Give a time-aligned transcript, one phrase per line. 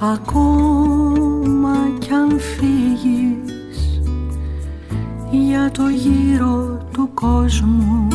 [0.00, 4.00] Ακόμα κι αν φύγεις
[5.30, 8.08] για το γύρο του κόσμου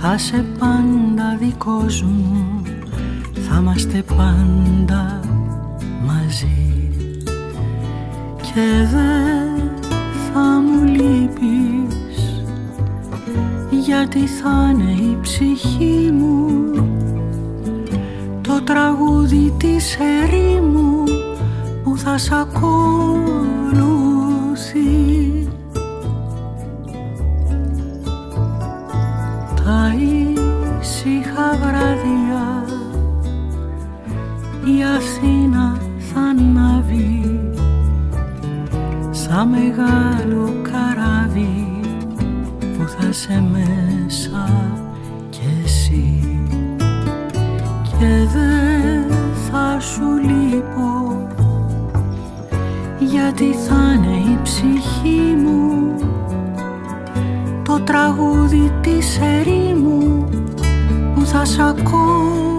[0.00, 2.62] θα σε πάντα δικός μου
[3.48, 5.20] θα είμαστε πάντα
[6.06, 6.90] μαζί.
[8.40, 9.80] Και δεν
[10.32, 12.42] θα μου λείπεις
[13.70, 16.97] γιατί θα είναι η ψυχή μου το
[18.68, 21.04] τραγούδι της ερήμου
[21.84, 22.68] που θα σ' ακολουθεί.
[29.64, 29.94] Τα
[30.78, 32.64] ήσυχα βράδια
[34.64, 37.50] η Αθήνα θα ανάβει
[39.10, 41.80] σαν μεγάλο καράβι
[42.58, 44.77] που θα σε μέσα
[49.98, 51.26] σου λείπω.
[52.98, 55.94] Γιατί θα είναι η ψυχή μου
[57.62, 60.28] το τραγούδι της ερήμου
[61.14, 62.57] που θα σ' ακολουθεί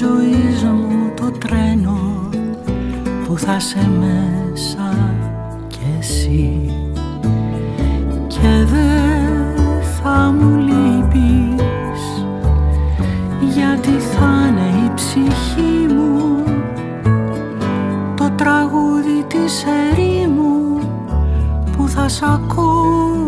[0.00, 2.28] τη ζωή μου το τρένο
[3.26, 5.16] που θα σε μέσα
[5.66, 6.74] κι εσύ.
[8.26, 12.24] Και δεν θα μου λείπεις
[13.54, 16.42] γιατί θα είναι η ψυχή μου
[18.16, 20.78] το τραγούδι της ερήμου
[21.76, 23.19] που θα σ' ακολουθεί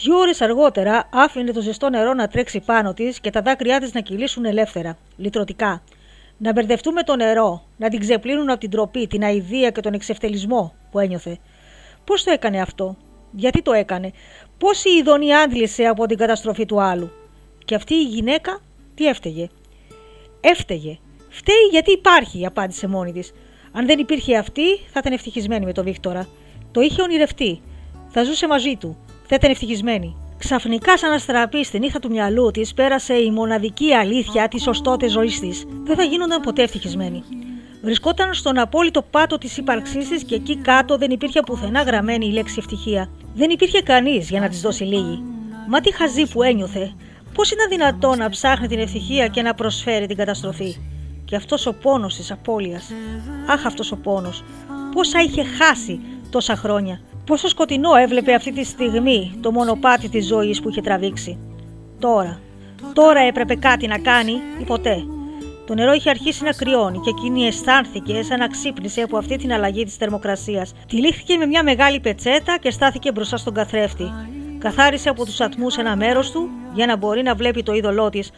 [0.00, 3.92] Δύο ώρες αργότερα άφηνε το ζεστό νερό να τρέξει πάνω της και τα δάκρυά της
[3.92, 5.82] να κυλήσουν ελεύθερα, λυτρωτικά.
[6.38, 9.92] Να μπερδευτούν με το νερό, να την ξεπλύνουν από την τροπή, την αηδία και τον
[9.92, 11.38] εξευτελισμό που ένιωθε.
[12.04, 12.96] Πώς το έκανε αυτό,
[13.30, 14.10] γιατί το έκανε,
[14.58, 17.10] πώ η ειδονή άντλησε από την καταστροφή του άλλου;
[17.64, 18.60] Και αυτή η γυναίκα
[18.94, 19.48] τι έφταιγε;
[20.40, 20.98] Έφταιγε.
[21.28, 23.32] Φταίει γιατί υπάρχει, απάντησε μόνη της.
[23.72, 26.28] Αν δεν υπήρχε αυτή, θα ήταν ευτυχισμένη με τον Βίκτορα.
[26.72, 27.60] Το είχε ονειρευτεί.
[28.08, 28.96] Θα ζούσε μαζί του.
[29.28, 30.16] Θα ήταν ευτυχισμένη.
[30.38, 35.08] Ξαφνικά, σαν αστραπή στη νύχτα του μυαλού της, πέρασε η μοναδική αλήθεια της ως τότε
[35.08, 35.64] ζωής της.
[35.84, 37.22] Δεν θα γίνονταν ποτέ ευτυχισμένη.
[37.82, 42.30] Βρισκόταν στον απόλυτο πάτο της ύπαρξής της και εκεί κάτω δεν υπήρχε πουθενά γραμμένη η
[42.30, 43.10] λέξη ευτυχία.
[43.34, 45.22] Δεν υπήρχε κανείς για να της δώσει λίγη.
[45.68, 46.92] Μα τι χαζή που ένιωθε.
[47.34, 50.76] Πώς είναι δυνατόν να ψάχνει την ευτυχία και να προσφέρει την καταστροφή;
[51.24, 52.92] Και αυτός ο πόνος της απώλειας.
[53.46, 54.44] Αχ, αυτός ο πόνος.
[54.94, 56.00] Πόσα είχε χάσει
[56.30, 57.00] τόσα χρόνια.
[57.28, 61.38] Πόσο σκοτεινό έβλεπε αυτή τη στιγμή το μονοπάτι της ζωής που είχε τραβήξει.
[61.98, 62.40] Τώρα,
[62.92, 65.04] τώρα έπρεπε κάτι να κάνει ή ποτέ.
[65.66, 69.52] Το νερό είχε αρχίσει να κρυώνει και εκείνη αισθάνθηκε σαν να ξύπνησε από αυτή την
[69.52, 70.74] αλλαγή της θερμοκρασίας.
[70.88, 74.12] Τυλίχθηκε με μια μεγάλη πετσέτα και στάθηκε μπροστά στον καθρέφτη.
[74.58, 78.30] Καθάρισε από τους ατμούς ένα μέρος του για να μπορεί να βλέπει το είδωλό της.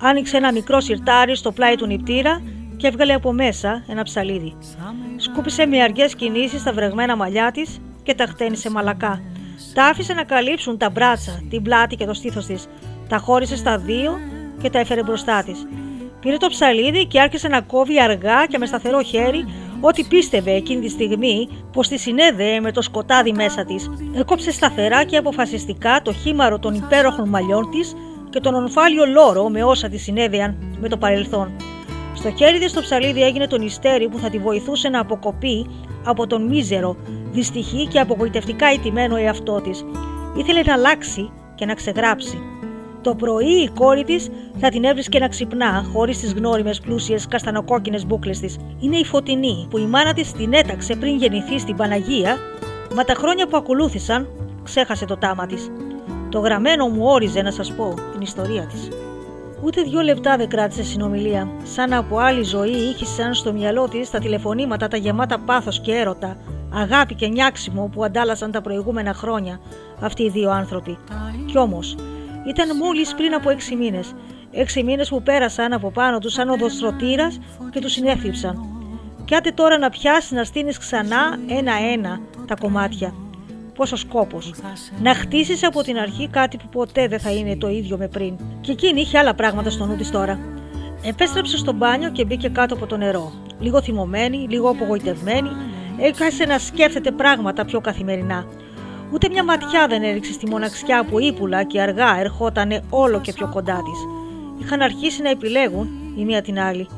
[0.00, 2.42] Άνοιξε ένα μικρό σιρτάρι στο πλάι του νηπτήρα
[2.76, 4.56] και έβγαλε από μέσα ένα ψαλίδι.
[5.16, 9.22] Σκούπισε με αργές κινήσεις τα βρεγμένα μαλλιά της και τα χτένισε μαλακά.
[9.74, 12.68] Τα άφησε να καλύψουν τα μπράτσα, την πλάτη και το στήθος της.
[13.08, 14.18] Τα χώρισε στα δύο
[14.62, 15.66] και τα έφερε μπροστά της.
[16.20, 19.44] Πήρε το ψαλίδι και άρχισε να κόβει αργά και με σταθερό χέρι
[19.80, 23.90] ό,τι πίστευε εκείνη τη στιγμή πως τη συνέδεε με το σκοτάδι μέσα της.
[24.16, 27.94] Έκοψε σταθερά και αποφασιστικά το χήμαρο των υπέροχων μαλλιών της
[28.30, 31.50] και τον ονφάλιο λόρο με όσα τη συνέβαιναν με το παρελθόν.
[32.14, 35.66] Στο χέρι της το ψαλίδι έγινε το νηστέρι που θα τη βοηθούσε να αποκοπεί
[36.04, 36.96] από τον μίζερο,
[37.32, 39.84] δυστυχή και απογοητευτικά ηττημένο εαυτό της.
[40.36, 42.38] Ήθελε να αλλάξει και να ξεγράψει.
[43.02, 48.06] Το πρωί η κόρη της θα την έβρισκε να ξυπνά, χωρίς τις γνώριμες πλούσιες καστανοκόκκινες
[48.06, 48.56] μπουκλε της.
[48.80, 52.36] Είναι η φωτεινή που η μάνα της την έταξε πριν γεννηθεί στην Παναγία,
[52.94, 54.28] μα τα χρόνια που ακολούθησαν
[54.62, 55.70] ξέχασε το τάμα της.
[56.28, 58.88] Το γραμμένο μου όριζε να σας πω την ιστορία της.
[59.64, 61.48] Ούτε δύο λεπτά δεν κράτησε συνομιλία.
[61.62, 66.36] Σαν από άλλη ζωή ήχησαν στο μυαλό της τα τηλεφωνήματα τα γεμάτα πάθος και έρωτα,
[66.72, 69.60] αγάπη και νιάξιμο που αντάλλασαν τα προηγούμενα χρόνια
[70.00, 70.98] αυτοί οι δύο άνθρωποι.
[71.46, 71.96] Κι όμως,
[72.48, 74.14] ήταν μόλις πριν από έξι μήνες.
[74.50, 77.38] Έξι μήνες που πέρασαν από πάνω τους σαν οδοστρωτήρας
[77.70, 78.66] και τους συνέθλιψαν.
[79.24, 83.14] Κι άτε τώρα να πιάσεις να στείνεις ξανά ένα-ένα τα κομμάτια.
[83.74, 84.38] Πόσο κόπο.
[85.02, 88.36] Να χτίσεις από την αρχή κάτι που ποτέ δεν θα είναι το ίδιο με πριν.
[88.60, 90.38] Και εκείνη είχε άλλα πράγματα στο νου της τώρα.
[91.04, 93.32] Επέστρεψε στο μπάνιο και μπήκε κάτω από το νερό.
[93.60, 95.50] Λίγο θυμωμένη, λίγο απογοητευμένη,
[95.98, 98.46] έκασε να σκέφτεται πράγματα πιο καθημερινά.
[99.12, 103.48] Ούτε μια ματιά δεν έριξε στη μοναξιά που ύπουλα και αργά ερχόταν όλο και πιο
[103.48, 103.98] κοντά της.
[104.64, 106.88] Είχαν αρχίσει να επιλέγουν η μία την άλλη.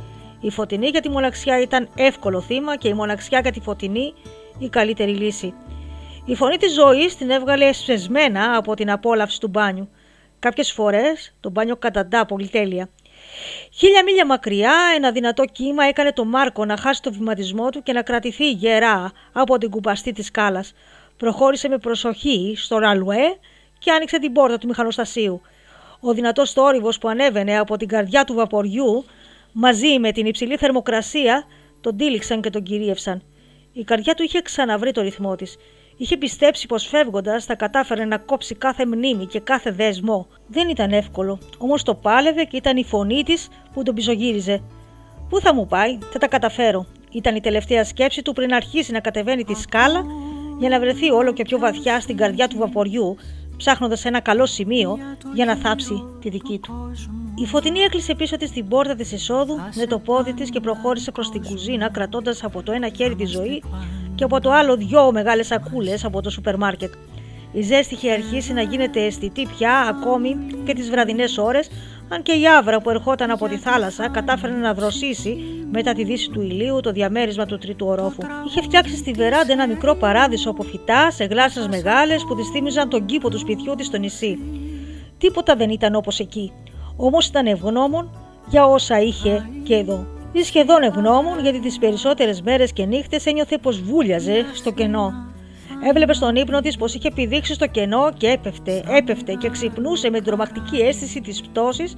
[0.41, 4.15] Η φωτεινή για τη μοναξιά ήταν εύκολο θύμα και η μοναξιά για τη φωτεινή
[4.59, 5.55] η καλύτερη λύση.
[6.25, 9.89] Η φωνή της ζωής την έβγαλε εσπεσμένα από την απόλαυση του μπάνιου.
[10.39, 12.89] Κάποιες φορές το μπάνιο καταντά πολυτέλεια.
[13.73, 17.93] Χίλια μίλια μακριά, ένα δυνατό κύμα έκανε τον Μάρκο να χάσει το βηματισμό του και
[17.93, 20.75] να κρατηθεί γερά από την κουπαστή της σκάλας.
[21.17, 23.39] Προχώρησε με προσοχή στο ραλουέ
[23.79, 25.41] και άνοιξε την πόρτα του μηχανοστασίου.
[26.01, 29.05] Ο δυνατός θόρυβος που ανέβαινε από την καρδιά του βαποριού
[29.53, 31.47] μαζί με την υψηλή θερμοκρασία
[31.81, 33.23] τον τύλιξαν και τον κυρίευσαν.
[33.73, 35.57] Η καρδιά του είχε ξαναβρει το ρυθμό της.
[35.97, 40.27] Είχε πιστέψει πως φεύγοντας θα κατάφερε να κόψει κάθε μνήμη και κάθε δεσμό.
[40.47, 44.63] Δεν ήταν εύκολο, όμως το πάλευε και ήταν η φωνή της που τον πισωγύριζε.
[45.29, 46.87] Πού θα μου πάει, θα τα καταφέρω.
[47.13, 50.05] Ήταν η τελευταία σκέψη του πριν αρχίσει να κατεβαίνει τη σκάλα
[50.59, 53.17] για να βρεθεί όλο και πιο βαθιά στην καρδιά του βαποριού,
[53.57, 54.99] ψάχνοντας ένα καλό σημείο
[55.35, 56.93] για να θάψει τη δική του.
[57.43, 61.11] Η φωτεινή έκλεισε πίσω της την πόρτα της εισόδου με το πόδι της και προχώρησε
[61.11, 63.63] προς την κουζίνα, κρατώντας από το ένα χέρι τη ζωή
[64.15, 66.93] και από το άλλο δυο μεγάλες σακούλες από το σούπερ μάρκετ.
[67.53, 71.71] Η ζέστη είχε αρχίσει να γίνεται αισθητή πια ακόμη και τις βραδινές ώρες,
[72.09, 75.37] αν και η άβρα που ερχόταν από τη θάλασσα κατάφερε να δροσίσει
[75.73, 78.23] μετά τη δύση του ηλίου το διαμέρισμα του τρίτου ορόφου.
[78.47, 82.89] Είχε φτιάξει στη βεράντα ένα μικρό παράδεισο από φυτά σε γλάσσες μεγάλες που τη θύμιζαν
[82.89, 84.39] τον κήπο του σπιτιού της στο νησί.
[85.19, 86.53] Τίποτα δεν ήταν όπως εκεί.
[86.97, 88.11] Όμως ήταν ευγνώμων
[88.49, 90.14] για όσα είχε και εδώ.
[90.37, 95.13] Ή σχεδόν ευγνώμων γιατί τις περισσότερες μέρες και νύχτες ένιωθε πως βούλιαζε στο κενό.
[95.89, 100.17] Έβλεπε στον ύπνο της πως είχε πηδήξει στο κενό και έπεφτε, έπεφτε και ξυπνούσε με
[100.17, 101.95] την τρομακτική αίσθηση της πτώσης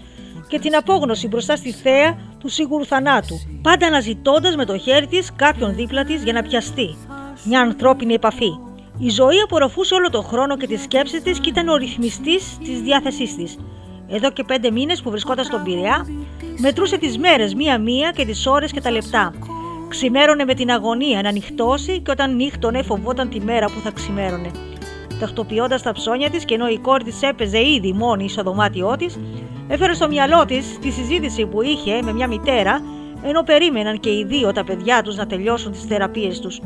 [0.49, 5.33] και την απόγνωση μπροστά στη θέα του σίγουρου θανάτου, πάντα αναζητώντας με το χέρι της
[5.37, 6.97] κάποιον δίπλα της για να πιαστεί.
[7.45, 8.51] Μια ανθρώπινη επαφή.
[8.99, 12.81] Η ζωή απορροφούσε όλο τον χρόνο και τις σκέψεις της και ήταν ο ρυθμιστής της
[12.81, 13.57] διάθεσής της.
[14.09, 16.07] Εδώ και πέντε μήνες που βρισκόταν στον Πειραιά,
[16.59, 19.33] μετρούσε τις μέρες μία-μία και τις ώρες και τα λεπτά.
[19.89, 24.51] Ξημέρωνε με την αγωνία να νυχτώσει και όταν νύχτωνε φοβόταν τη μέρα που θα ξημέρωνε.
[25.21, 29.19] Τακτοποιώντας τα ψώνια της και ενώ η κόρη της έπαιζε ήδη μόνη στο δωμάτιό της,
[29.69, 32.81] έφερε στο μυαλό της τη συζήτηση που είχε με μια μητέρα
[33.23, 36.61] ενώ περίμεναν και οι δύο τα παιδιά τους να τελειώσουν τις θεραπείες τους.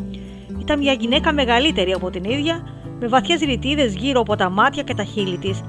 [0.61, 2.67] Ήταν μια γυναίκα μεγαλύτερη από την ίδια,
[3.01, 5.63] με βαθιές ρητίδες γύρω από τα μάτια και τα χείλη της.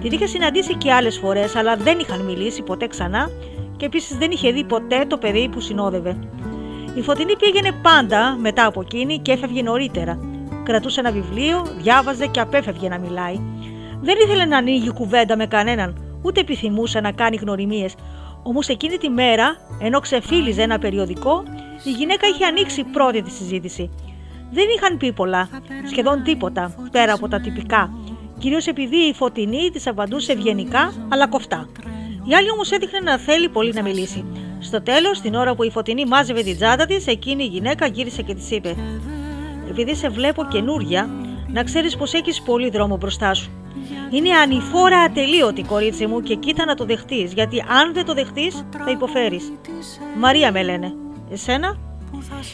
[0.00, 3.30] Την είχε συναντήσει και άλλες φορές, αλλά δεν είχαν μιλήσει ποτέ ξανά
[3.76, 6.16] και επίσης δεν είχε δει ποτέ το παιδί που συνόδευε.
[6.94, 10.18] Η Φωτεινή πήγαινε πάντα μετά από εκείνη και έφευγε νωρίτερα.
[10.62, 13.40] Κρατούσε ένα βιβλίο, διάβαζε και απέφευγε να μιλάει.
[14.00, 17.94] Δεν ήθελε να ανοίγει κουβέντα με κανέναν, ούτε επιθυμούσε να κάνει γνωριμίες.
[18.42, 21.42] Όμως εκείνη τη μέρα, ενώ ξεφύλιζε ένα περιοδικό,
[21.84, 23.90] η γυναίκα είχε ανοίξει πρώτη της συζήτηση.
[24.50, 25.48] Δεν είχαν πει πολλά,
[25.90, 27.90] σχεδόν τίποτα, πέρα από τα τυπικά,
[28.38, 31.68] κυρίως επειδή η φωτεινή της απαντούσε ευγενικά αλλά κοφτά.
[32.28, 34.24] Η άλλη όμως έδειχνε να θέλει πολύ να μιλήσει.
[34.60, 38.22] Στο τέλος, την ώρα που η φωτεινή μάζευε την τσάντα της, εκείνη η γυναίκα γύρισε
[38.22, 38.76] και της είπε:
[39.70, 41.08] Επειδή σε βλέπω καινούρια,
[41.48, 43.50] να ξέρεις πως έχεις πολύ δρόμο μπροστά σου.
[44.10, 48.64] Είναι ανηφόρα ατελείωτη, κορίτσι μου, και κοίτα να το δεχτείς, γιατί αν δεν το δεχτείς,
[48.84, 49.52] θα υποφέρεις.
[50.18, 50.94] Μαρία με λένε.
[51.30, 51.85] Εσένα;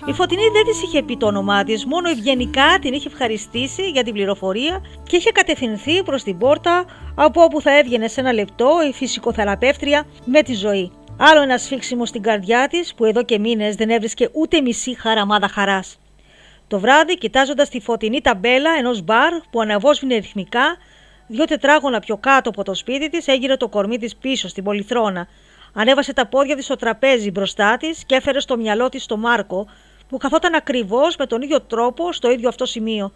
[0.06, 4.02] Η Φωτεινή δεν της είχε πει το όνομά της, μόνο ευγενικά την είχε ευχαριστήσει για
[4.02, 8.70] την πληροφορία και είχε κατευθυνθεί προς την πόρτα από όπου θα έβγαινε σε ένα λεπτό
[8.88, 10.90] η φυσικοθεραπεύτρια με τη ζωή.
[11.18, 15.48] Άλλο ένα σφίξιμο στην καρδιά της που εδώ και μήνες δεν έβρισκε ούτε μισή χαραμάδα
[15.48, 15.98] χαράς.
[16.68, 20.76] Το βράδυ, κοιτάζοντας τη φωτεινή ταμπέλα ενός μπαρ που αναβόσβηνε ρυθμικά,
[21.32, 25.28] Δύο τετράγωνα πιο κάτω από το σπίτι της έγινε το κορμί της πίσω στην πολυθρόνα.
[25.74, 29.66] Ανέβασε τα πόδια της στο τραπέζι μπροστά της και έφερε στο μυαλό της το Μάρκο,
[30.08, 33.12] που καθόταν ακριβώς με τον ίδιο τρόπο στο ίδιο αυτό σημείο.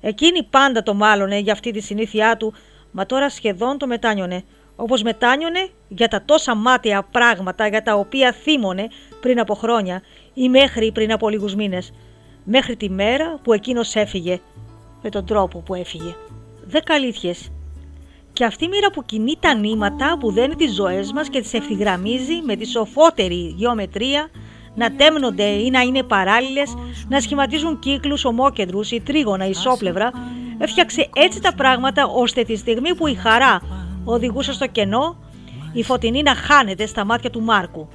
[0.00, 2.54] Εκείνη πάντα το μάλωνε για αυτή τη συνήθειά του,
[2.90, 4.44] μα τώρα σχεδόν το μετάνιωνε.
[4.76, 8.88] Όπως μετάνιωνε για τα τόσα μάτια πράγματα για τα οποία θύμωνε
[9.20, 10.02] πριν από χρόνια
[10.34, 11.92] ή μέχρι πριν από λίγους μήνες.
[12.44, 14.40] Μέχρι τη μέρα που εκείνος έφυγε,
[15.02, 16.14] με τον τρόπο που έφυγε.
[16.64, 17.50] Δέκα αλήθειες.
[18.38, 21.54] Και αυτή η μοίρα που κινεί τα νήματα που δένει τις ζωές μας και τις
[21.54, 24.30] ευθυγραμμίζει με τη σοφότερη γεωμετρία
[24.74, 26.74] να τέμνονται ή να είναι παράλληλες,
[27.08, 30.10] να σχηματίζουν κύκλους ομόκεντρους ή τρίγωνα ισόπλευρα,
[30.58, 33.60] έφτιαξε έτσι τα πράγματα ώστε τη στιγμή που η χαρά
[34.04, 35.16] οδηγούσε στο κενό,
[35.72, 37.88] η φωτεινή να χάνεται στα μάτια του Μάρκου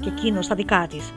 [0.00, 1.12] και εκείνο στα δικά της.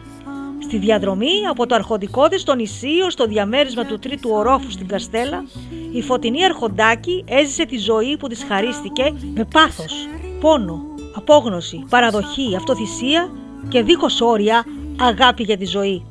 [0.68, 4.88] Στη διαδρομή από το αρχοντικό της στο νησί ως το διαμέρισμα του τρίτου ορόφου στην
[4.88, 5.44] Καστέλα,
[5.92, 10.08] η φωτεινή αρχοντάκη έζησε τη ζωή που της χαρίστηκε με πάθος,
[10.40, 10.82] πόνο,
[11.16, 13.30] απόγνωση, παραδοχή, αυτοθυσία
[13.68, 14.66] και δίχως όρια
[15.00, 16.06] αγάπη για τη ζωή.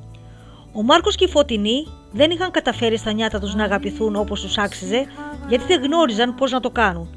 [0.72, 4.58] Ο Μάρκος και η Φωτεινή δεν είχαν καταφέρει στα νιάτα τους να αγαπηθούν όπως τους
[4.58, 5.06] άξιζε
[5.48, 7.08] γιατί δεν γνώριζαν πώς να το κάνουν.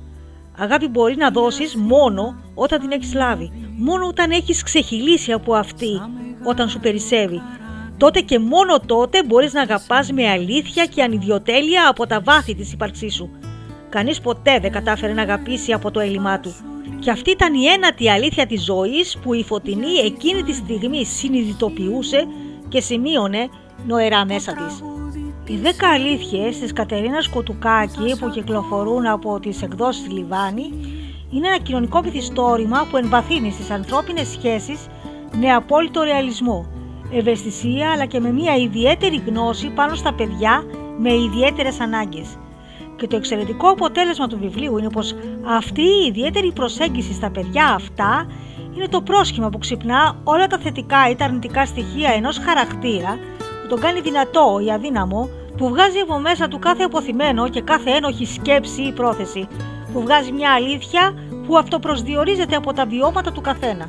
[0.58, 6.02] Αγάπη μπορεί να δώσεις μόνο όταν την έχεις λάβει, μόνο όταν έχεις ξεχυλήσει από αυτή
[6.44, 7.42] όταν σου περισσεύει.
[7.98, 12.74] Τότε και μόνο τότε μπορείς να αγαπάς με αλήθεια και ανιδιοτέλεια από τα βάθη της
[12.74, 13.30] ύπαρξής σου.
[13.90, 16.56] Κανείς ποτέ δεν κατάφερε να αγαπήσει από το έλλειμμά του.
[17.00, 22.28] Και αυτή ήταν η ένατη αλήθεια της ζωής που η Φωτεινή εκείνη τη στιγμή συνειδητοποιούσε
[22.68, 23.50] και σημείωνε
[23.88, 24.84] νοερά μέσα της.
[25.46, 30.74] Οι δέκα αλήθειες της Κατερίνας Κοτουκάκη που κυκλοφορούν από τις εκδόσεις Λιβάνη
[31.30, 34.88] είναι ένα κοινωνικό μυθιστόρημα που εμβαθύνει στις ανθρώπινες σχέσεις
[35.40, 36.66] με απόλυτο ρεαλισμό,
[37.12, 40.64] ευαισθησία αλλά και με μια ιδιαίτερη γνώση πάνω στα παιδιά
[40.98, 42.38] με ιδιαίτερες ανάγκες.
[42.96, 45.16] Και το εξαιρετικό αποτέλεσμα του βιβλίου είναι πως
[45.58, 48.28] αυτή η ιδιαίτερη προσέγγιση στα παιδιά αυτά
[48.76, 53.18] είναι το πρόσχημα που ξυπνά όλα τα θετικά ή τα αρνητικά στοιχεία ενός χαρακτήρα
[53.62, 57.92] που τον κάνει δυνατό ή αδύναμο, που βγάζει από μέσα του κάθε αποθυμένο και κάθε
[57.92, 59.48] ένοχη σκέψη ή πρόθεση,
[59.94, 61.14] που βγάζει μια αλήθεια
[61.48, 63.86] που αυτοπροσδιορίζεται από τα βιώματα του καθένα.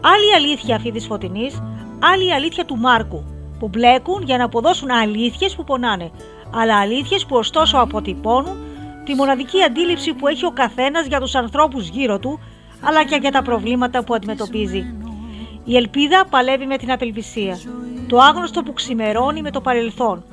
[0.00, 1.62] Άλλη αλήθεια αυτή της Φωτεινής,
[1.98, 3.24] άλλη αλήθεια του Μάρκου,
[3.58, 6.10] που μπλέκουν για να αποδώσουν αλήθειες που πονάνε,
[6.54, 8.56] αλλά αλήθειες που ωστόσο αποτυπώνουν
[9.04, 12.40] τη μοναδική αντίληψη που έχει ο καθένας για τους ανθρώπους γύρω του,
[12.80, 14.94] αλλά και για τα προβλήματα που αντιμετωπίζει.
[15.64, 17.58] Η ελπίδα παλεύει με την απελπισία,
[18.08, 20.24] το άγνωστο που ξημερώνει με το παρελθόν.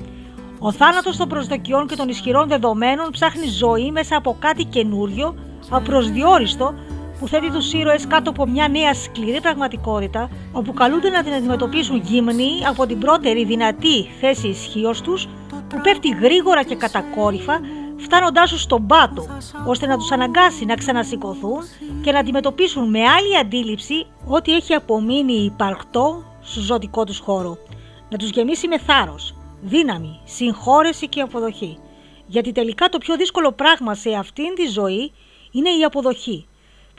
[0.62, 5.34] Ο θάνατος των προσδοκιών και των ισχυρών δεδομένων ψάχνει ζωή μέσα από κάτι καινούριο,
[5.70, 6.74] απροσδιόριστο,
[7.20, 12.00] που θέτει τους ήρωες κάτω από μια νέα σκληρή πραγματικότητα, όπου καλούνται να την αντιμετωπίσουν
[12.04, 15.28] γύμνοι από την πρώτερη δυνατή θέση ισχύως τους,
[15.68, 17.60] που πέφτει γρήγορα και κατακόρυφα,
[17.96, 19.26] φτάνοντάς τους στον πάτο,
[19.66, 21.62] ώστε να τους αναγκάσει να ξανασηκωθούν
[22.02, 27.56] και να αντιμετωπίσουν με άλλη αντίληψη ό,τι έχει απομείνει υπαρκτό στο ζωτικό τους χώρο.
[28.10, 31.78] Να τους γεμίσει με θάρρος, δύναμη, συγχώρεση και αποδοχή.
[32.26, 35.12] Γιατί τελικά το πιο δύσκολο πράγμα σε αυτήν τη ζωή
[35.50, 36.46] είναι η αποδοχή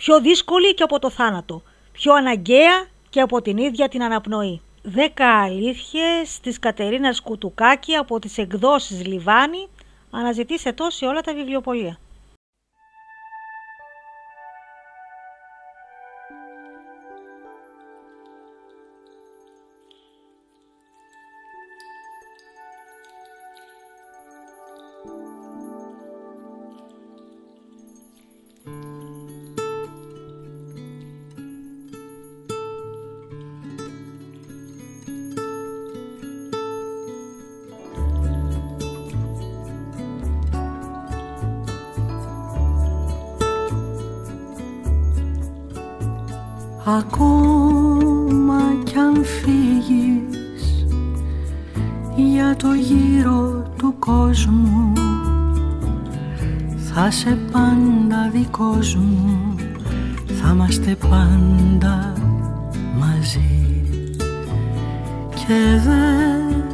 [0.01, 4.61] πιο δύσκολη και από το θάνατο, πιο αναγκαία και από την ίδια την αναπνοή.
[4.81, 9.67] Δέκα αλήθειες της Κατερίνας Κουτουκάκη από τις εκδόσεις Λιβάνη
[10.11, 11.99] αναζητήσε τόση όλα τα βιβλιοπολία.
[46.97, 50.85] Ακόμα κι αν φύγεις
[52.15, 54.93] για το γύρο του κόσμου
[56.75, 59.55] θα σε πάντα δικός μου
[60.25, 62.13] θα είμαστε πάντα
[62.99, 63.83] μαζί.
[65.33, 66.73] Και δεν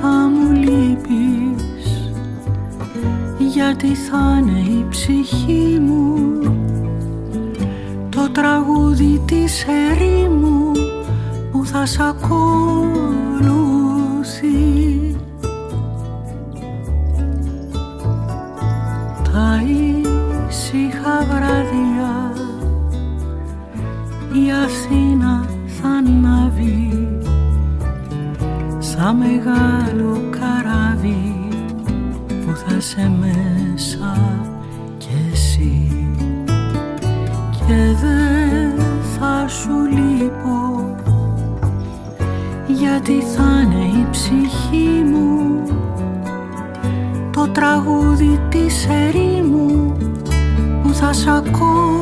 [0.00, 2.12] θα μου λείπεις
[3.38, 6.16] γιατί θα είναι η ψυχή μου.
[6.45, 6.45] το
[8.36, 10.72] τραγούδι της ερήμου
[11.52, 12.36] που θα σ' ακολουθεί.
[19.32, 19.62] Τα
[20.48, 22.32] ήσυχα βράδια
[24.32, 27.18] η Αθήνα θα ανάβει
[28.78, 31.48] σαν μεγάλο καράβι
[32.26, 34.45] που θα σε μέσα
[39.48, 40.94] σου λείπω.
[42.66, 45.62] Γιατί θα είναι η ψυχή μου
[47.30, 49.96] το τραγούδι της ερήμου
[50.82, 51.96] που θα σ' ακούω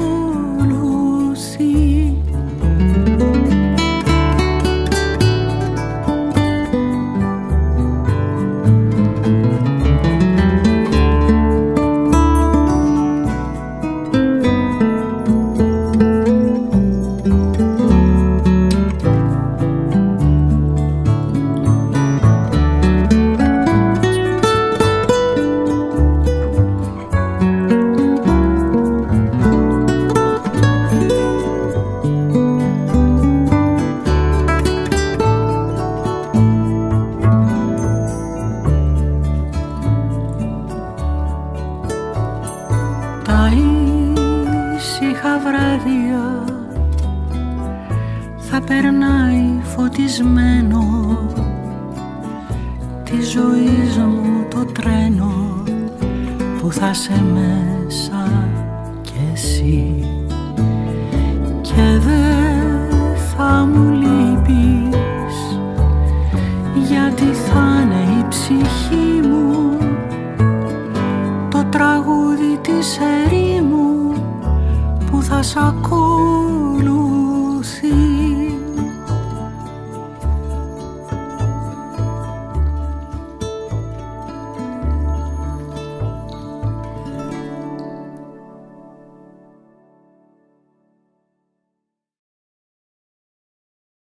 [75.55, 76.34] 傻哭。